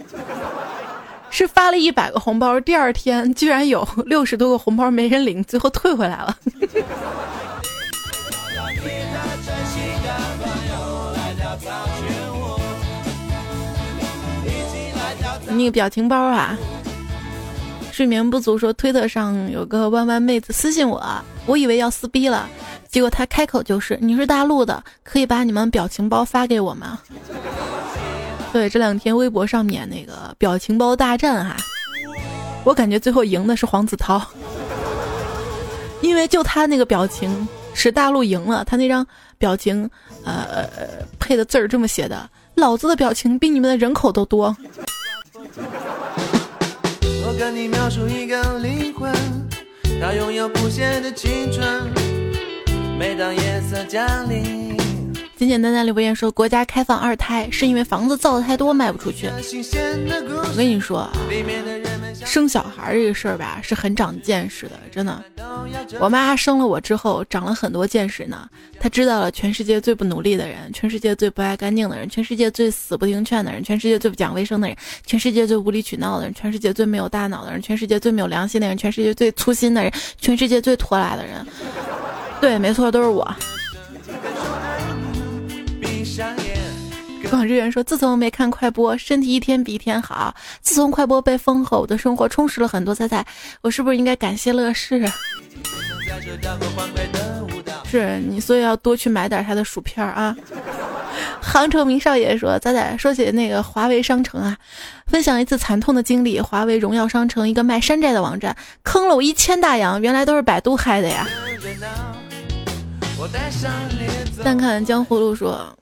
[1.31, 6.37] 是发了一百个红包，第二天居然有六十多个红包没人领，最后退回来了。
[15.47, 16.55] 你那个表情包啊。
[17.99, 21.03] 睡眠不足说，推特上有个弯弯妹子私信我，
[21.45, 22.47] 我以为要撕逼了，
[22.87, 26.97] 结果她开口就是：“你是大陆的，可以把你们表情包发给我吗？”
[28.53, 31.57] 对，这两天微博上面那个表情包大战哈，
[32.63, 34.25] 我感觉最后赢的是黄子韬，
[35.99, 39.05] 因为就他那个表情使大陆赢了，他那张
[39.37, 39.89] 表情
[40.23, 40.65] 呃
[41.19, 44.55] 配的字儿这么写的：“老子的表情比你们的人口都多。”
[47.39, 49.13] 跟你描述一个灵魂，
[50.01, 51.89] 它拥有不谢的青春。
[52.99, 54.58] 每当夜色降临，
[55.39, 59.27] 简简单单留言说，国家开放二胎是因为房子造的太多卖不出去。
[59.27, 61.11] 我跟你说啊。
[62.25, 65.23] 生小孩这个事儿吧，是很长见识的，真的。
[65.97, 68.49] 我妈生了我之后，长了很多见识呢。
[68.81, 74.75] 她知道了全世界最不努力的人，全世界最不爱干净的人，全世界最死不听劝的人，全世界最不讲卫生的人，
[75.05, 79.89] 全世界最无理取闹的人，全世界最没有大脑的人，全世界最没有良心的人，全世界最粗心的人，
[80.19, 81.47] 全世界最拖拉的人。
[82.41, 83.25] 对，没错，都是我。
[87.29, 90.33] 广志远说：“自从没看快播，身体一天比一天好。
[90.61, 92.93] 自从快播被封后，我的生活充实了很多。
[92.93, 93.23] 猜猜
[93.61, 94.99] 我是不是应该感谢乐视？
[97.85, 100.35] 是你，所以要多去买点他的薯片啊。
[101.41, 104.57] ”杭城明少爷说：“仔仔，说起那个华为商城啊，
[105.07, 106.41] 分享一次惨痛的经历。
[106.41, 111.27] 华为荣耀商城一个卖山寨的网站，坑了我一千大洋，原来都是百度害的呀。”
[114.43, 115.75] 但看江湖路说。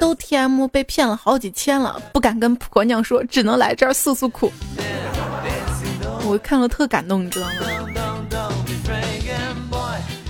[0.00, 4.52] 都 T M 被骗了好几千了，不敢跟婆娘说，只能来这儿诉诉苦。
[6.26, 7.52] 我看了特感动，你知道吗？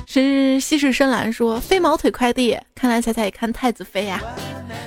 [0.07, 4.21] 是西式深蓝说飞毛腿快递，看来彩彩也看太子妃呀。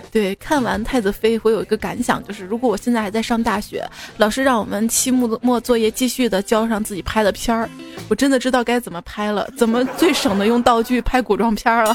[0.10, 3.86] 对，看完《太子妃》，我有一个感想，就是如果我现在还在上大学，
[4.16, 7.70] 老师让我们期末作业继续的交上自己拍的片儿，
[8.08, 11.94] 我真的知道该怎么拍了，怎么最省的用道具拍古装片了。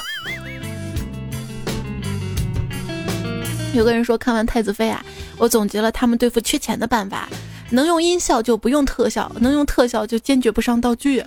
[3.72, 5.04] 有个人说看完《太子妃》啊，
[5.38, 7.28] 我总结了他们对付缺钱的办法：
[7.70, 11.24] 能用音效就不用特效，能用特效就坚决不上道具。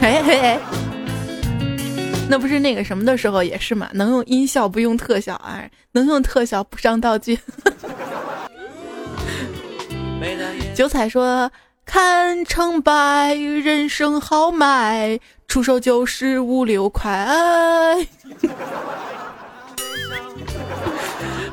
[0.00, 0.58] 嘿 嘿。
[2.30, 3.88] 那不是那个什么的时候也是嘛？
[3.94, 7.38] 能用音效不用特效啊，能用特效不上道具。
[10.74, 11.50] 九彩说
[11.86, 15.18] ：“看成败，人生豪迈，
[15.48, 17.26] 出手就是五六块。”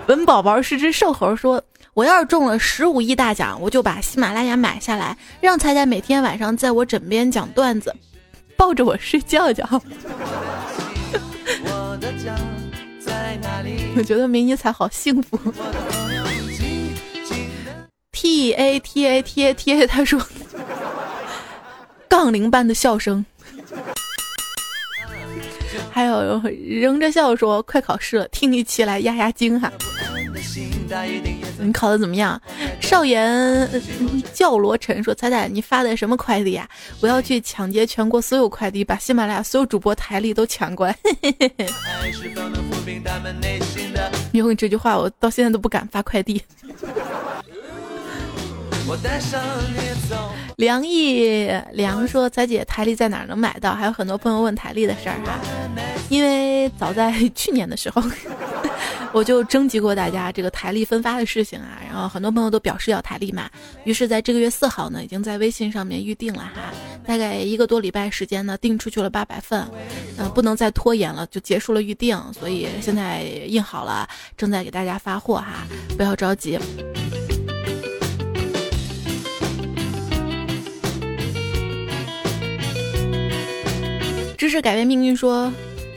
[0.08, 1.64] 文宝宝是只瘦猴，说
[1.96, 7.96] ：“我要是中了十五亿大奖，我就把喜马拉雅买下来，让彩彩每天晚上在我枕边讲段子，
[8.56, 9.68] 抱着我睡觉觉。”
[13.98, 15.40] 我觉得明尼彩好幸福。
[18.12, 20.22] T A T A T A T A，他说，
[22.08, 23.26] 杠铃般的笑声。
[25.96, 29.72] 还有扔着笑说：“快考试了，听一期来压压惊哈。”
[31.58, 32.40] 你考的怎么样？
[32.82, 33.66] 少言
[34.34, 36.68] 教罗晨说：“彩彩，你发的什么快递呀？
[37.00, 40.98] 我要去抢劫全国所有快递，把喜马拉雅所有主播台历都抢过来。”
[44.34, 46.44] 因为这句话，我到现在都不敢发快递。
[48.86, 49.42] 我带上
[49.74, 49.80] 你
[50.10, 55.40] 走梁毅梁说：“彩姐，台历在哪儿能买到？”还有很多朋友问台历的事儿哈。
[56.10, 58.02] 因为早在去年的时候，
[59.12, 63.50] 我就征集过大家这个台历分发的事情啊，然后很多朋友都表示要台历嘛。
[63.84, 66.72] 于是，在这个月四号呢，已经在微信上面预定了哈。
[67.06, 69.68] 大概一个多礼拜时间呢，订出去了八百份，
[70.18, 72.18] 嗯，不能再拖延了，就结束了预定。
[72.34, 76.58] 所以现在印好了，正在给大家发货哈，不要着急。
[84.46, 85.52] 知识改变命运说，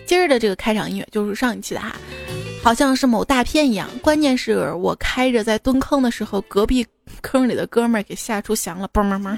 [0.06, 1.94] 今儿的这个开场音乐就是上一期的哈，
[2.62, 3.86] 好像是某大片一样。
[4.00, 6.86] 关键是我开着在蹲坑的时候，隔壁
[7.20, 9.36] 坑里的哥们儿给吓出翔了，嘣嘣嘣。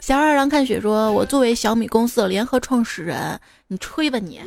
[0.00, 4.40] 小二郎看雪说，我作为小米公司的联合创始人，你吹吧你，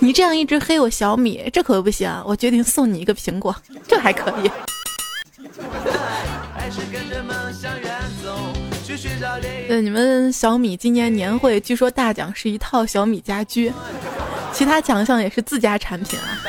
[0.00, 2.10] 你这样一直黑我小米，这可不行。
[2.26, 3.54] 我决定送你一个苹果，
[3.86, 4.50] 这还可以。
[9.68, 13.72] 对，你们小米今年年会据说大奖是一套小米家居，
[14.52, 16.40] 其他奖项也是自家产品啊。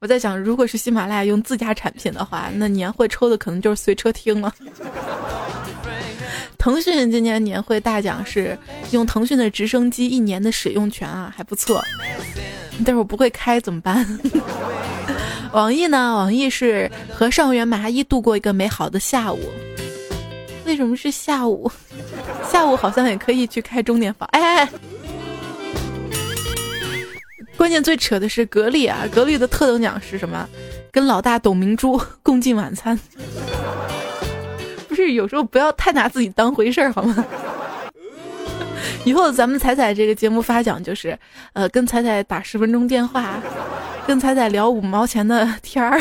[0.00, 4.52] 我在想，如果是喜马拉雅用自家产品的话，那年会抽的可能就是随车听了。
[6.58, 8.56] 腾讯今年年会大奖是
[8.92, 11.82] 用腾讯的直升机一年的使用权啊，还不错。
[12.84, 14.18] 但是我不会开怎么办？
[15.52, 16.14] 网易呢？
[16.14, 19.38] 网易是和上元麻衣度过一个美好的下午。
[20.72, 21.70] 为什么是下午？
[22.50, 24.26] 下午好像也可以去开钟点房。
[24.32, 24.66] 哎，
[27.58, 29.06] 关键最扯的是格力啊！
[29.12, 30.48] 格力的特等奖是什么？
[30.90, 32.98] 跟老大董明珠共进晚餐。
[34.88, 37.22] 不是，有时候不要太拿自己当回事儿好吗？
[39.04, 41.18] 以后咱们彩彩这个节目发奖就是，
[41.52, 43.34] 呃，跟彩彩打十分钟电话，
[44.06, 46.00] 跟彩彩聊五毛钱的天儿。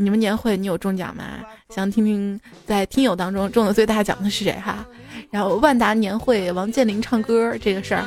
[0.00, 1.24] 你们年会你有中奖吗？
[1.70, 4.86] 想听听在听友当中中的最大奖的是谁哈？
[5.28, 8.04] 然后万达年会王健林唱歌这个事儿，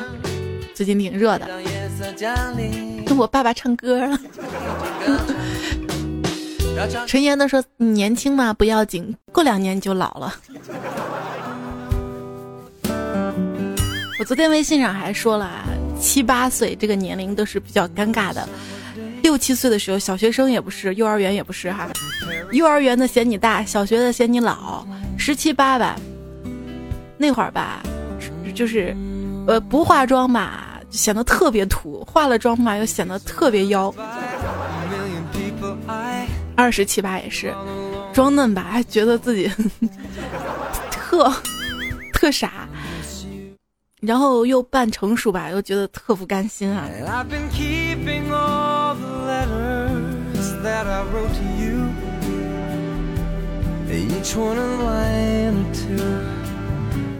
[0.73, 1.49] 最近挺热的。
[3.05, 4.17] 跟我爸爸唱歌了。
[7.05, 10.33] 陈岩的说：“你年轻嘛不要紧，过两年你就老了。”
[14.17, 15.65] 我昨天微信上还说了，
[15.99, 18.47] 七八岁这个年龄都是比较尴尬的。
[19.21, 21.87] 六七岁的时候，小学生也不是，幼儿园也不是哈。
[22.51, 24.85] 幼儿园的嫌你大，小学的嫌你老。
[25.17, 25.95] 十七八吧，
[27.17, 27.83] 那会儿吧，
[28.55, 28.95] 就是，
[29.47, 33.93] 呃，不化妆吧，显得特别土；化了妆吧，又显得特别妖。
[36.55, 37.53] 二十七八也是，
[38.13, 39.49] 装嫩吧，还觉得自己
[40.89, 41.31] 特
[42.13, 42.67] 特傻。
[44.01, 46.89] 然后又扮成熟吧，又觉得特不甘心啊。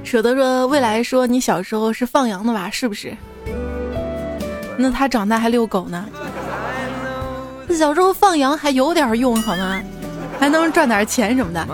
[0.04, 2.70] 舍得说未来说你小时候是放羊的吧？
[2.70, 3.16] 是不是？
[4.78, 6.06] 那他长大还遛狗呢？
[7.70, 9.82] 小时候放羊还有点用好吗？
[10.40, 11.66] 还能赚点钱什么的。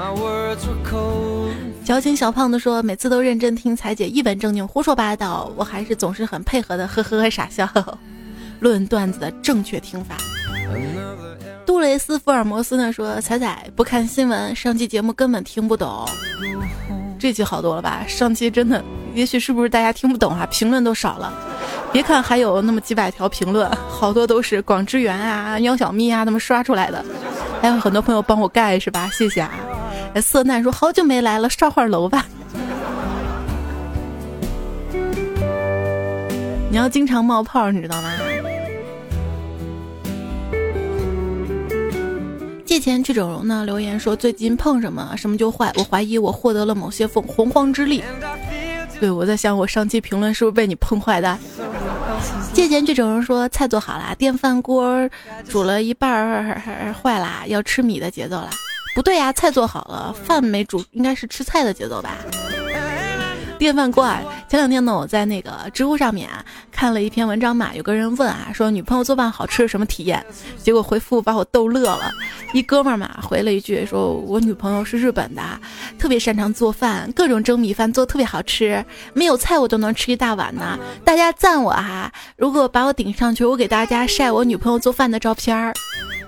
[1.84, 7.68] 矫情小胖子说：“每次都认真听彩姐一本正经胡说八道，我还是总是很配合的，呵呵呵傻笑。
[8.60, 10.16] 论段子的正确听法。”
[11.78, 16.10] 杜雷斯福尔摩斯呢说：“彩彩不看新闻，上期节目根本听不懂。
[17.20, 18.04] 这期好多了吧？
[18.08, 20.44] 上期真的，也许是不是大家听不懂啊？
[20.50, 21.32] 评论都少了。
[21.94, 27.06] 别看还有那么几百条评论，好多都是广智源啊、喵小咪啊他们刷出来的，
[27.62, 29.08] 还有很多朋友帮我盖是吧？
[29.14, 29.52] 谢谢啊。”
[30.20, 32.26] 色难说：“好久没来了，上会儿楼吧。”
[36.72, 38.12] 你要经常冒泡，你知道吗？
[42.68, 43.64] 借钱去整容呢？
[43.66, 48.04] 留言说最近碰什么什么就坏，我怀疑我获得了某些凤洪荒之力。
[49.00, 51.40] 对，我在想我上期评论是不是被你碰坏的？
[52.52, 55.10] 借钱去整容说菜做好啦，电饭锅
[55.48, 58.50] 煮了一半儿坏啦，要吃米的节奏啦。
[58.94, 62.18] 不对呀，菜做好了，饭没煮，应该是吃菜的节奏吧。
[63.58, 66.44] 电饭锅啊，前两天呢，我在那个知乎上面啊
[66.78, 70.24] 看了一篇文章嘛，有个人问啊，说女朋友做饭好吃什么体验？
[70.62, 72.12] 结果回复把我逗乐了。
[72.54, 75.42] 一哥们儿嘛回了一句，说我女朋友是日本的，
[75.98, 80.78] 特别擅长做饭，各种蒸米饭做特别好吃，没有菜我都能吃一大碗呢。
[81.04, 85.74] 大家赞我哈，如果把我顶上去，我给大家晒我女朋友做饭的照片儿。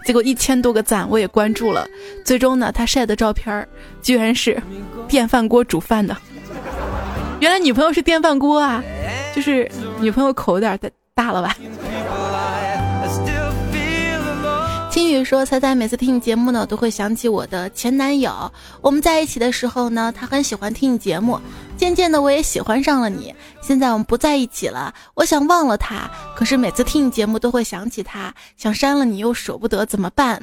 [0.03, 1.87] 结果一千多个赞，我也关注了。
[2.25, 3.69] 最终呢，他晒的照片儿
[4.01, 4.59] 居然是
[5.07, 6.17] 电饭锅煮饭的。
[7.39, 8.83] 原来女朋友是电饭锅啊，
[9.33, 9.69] 就是
[9.99, 11.55] 女朋友口有点大大了吧。
[14.89, 18.51] 青宇说：“彩彩每次听你节目呢，都会想起我的前男友。
[18.81, 21.39] 我们在一起的时候呢，他很喜欢听你节目。
[21.77, 23.33] 渐渐的，我也喜欢上了你。
[23.61, 30.41] 现在我们不在一起了，我想忘了他，可是每次听你节目都会想起他，想删了你又舍不得，怎么办？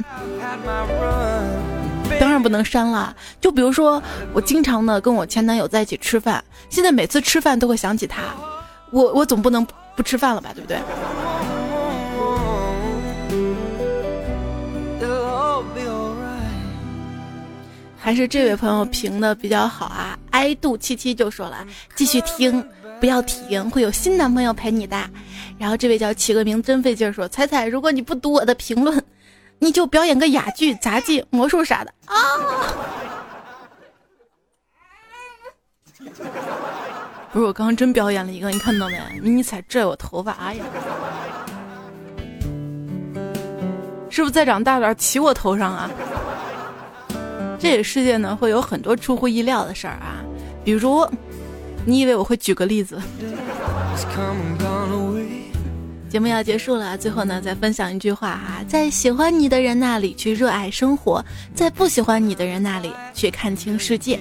[2.19, 3.15] 当然不能删了。
[3.41, 4.03] 就比如说，
[4.33, 8.23] 我经常呢跟我前男友在一起吃饭，现在每次吃饭都会想起他，
[8.91, 10.79] 我我总不能不吃饭了吧，对不对？”
[17.99, 22.65] 还是这位朋友评的比较好啊，爱杜七七就说了，继续听，
[23.01, 24.97] 不要停，会有新男朋友陪你的。
[25.59, 29.03] 然后这位叫起个名真费劲说，彩彩，如果你不读我的评论，
[29.59, 32.17] 你就表演个哑剧、杂技、魔术啥的啊。
[37.33, 39.21] 不是我刚刚真表演了一个，你看到没？
[39.21, 40.65] 迷你彩拽我头发，哎呀，
[44.09, 45.91] 是不是再长大点骑我头上啊？
[47.59, 50.25] 这个世界呢，会有很多出乎意料的事儿啊，
[50.65, 51.07] 比如，
[51.85, 52.99] 你以为我会举个例子？
[56.09, 64.19] 节目要结束了，最后呢，再分享一句话哈，在喜欢你的人那里去热爱生活，在不喜欢你的人那里去看清世界。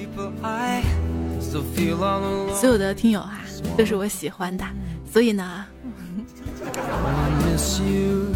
[2.53, 3.39] 所有的听友哈，
[3.77, 4.65] 都是我喜欢的，
[5.11, 5.65] 所以呢。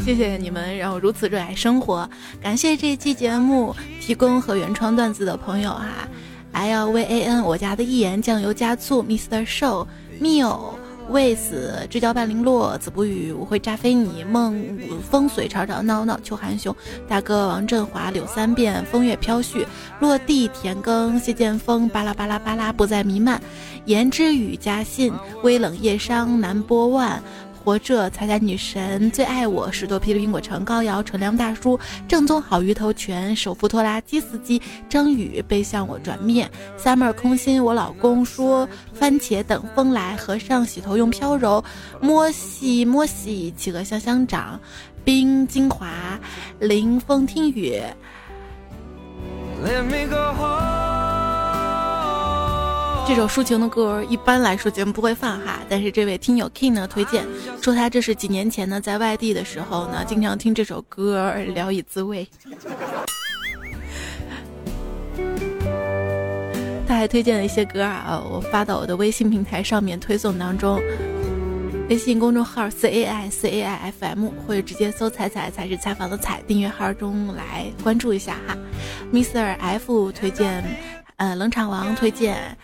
[0.06, 2.10] 谢谢你们让我如此热爱生活，
[2.42, 6.08] 感谢这期节目提供和原创段子的朋友哈
[6.54, 9.46] ，L V A N 我家的一言酱油加醋，Mr.
[9.46, 9.86] Show
[10.22, 10.79] Mio。
[11.10, 14.24] 为死知交半零落，子不语，我会炸飞你。
[14.24, 14.78] 梦
[15.10, 16.76] 风随吵吵闹闹，秋寒雄
[17.08, 19.66] 大哥王振华柳三变，风月飘絮，
[20.00, 23.42] 落地田耕谢剑锋，巴拉巴拉巴拉不再弥漫。
[23.86, 27.22] 言之语加信，微冷夜伤南波万。
[27.64, 41.64] 活着，彩彩女神最爱我，十多批的苹果城高瑶，纯良大叔，正宗好鱼头拳，首富拖拉机司机张宇背向我转面，summer 空心，我老公说番茄等风来，和尚洗头用飘柔，
[42.02, 44.60] 摸洗摸洗，企鹅香香掌，
[45.04, 46.20] 冰精华，
[46.60, 47.82] 临风听雨。
[49.62, 50.79] Let me go home.
[53.10, 57.26] 这首抒情的歌一般来说节目不会放哈，但是这位听友 King 呢推荐
[57.60, 62.30] 说他这是几年前呢在外地的时候呢经常听这首歌聊以自慰。
[66.88, 70.80] 他还推荐了一些歌啊，我发到我的微信平台上面推送当中，
[71.90, 78.56] 微信公众号 C A I C A I F M 或者直接搜“彩彩才是采访的彩”订阅号中来关注一下哈。
[79.12, 80.64] Mr F 推荐，
[81.18, 82.56] 呃冷场王推荐。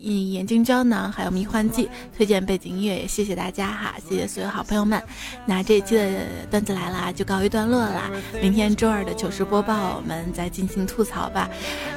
[0.00, 5.02] 眼眼镜胶囊，还有迷幻剂，推荐背景音乐，也谢谢大家哈，谢谢所有好朋友们。
[5.46, 8.10] 那这一期的段子来了，就告一段落啦。
[8.40, 11.48] 明天周二的糗事播报，我们再进行吐槽吧。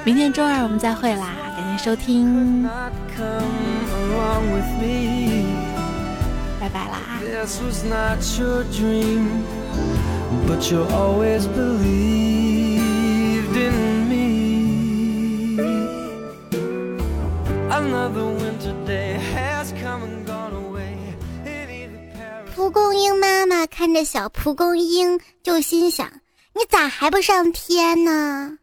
[0.04, 2.64] 明天周二我们再会啦，感谢收听，
[6.60, 7.00] 拜拜啦。
[22.56, 26.12] 蒲公英妈妈看着小蒲公英，就心想：
[26.54, 28.58] 你咋还不上天呢？